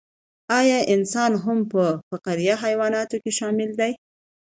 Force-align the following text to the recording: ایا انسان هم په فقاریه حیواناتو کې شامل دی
ایا 0.59 0.79
انسان 0.95 1.31
هم 1.43 1.59
په 1.71 1.83
فقاریه 2.09 2.55
حیواناتو 2.63 3.15
کې 3.23 3.31
شامل 3.39 3.69
دی 3.79 3.91